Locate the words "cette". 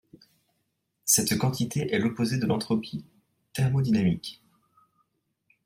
1.05-1.37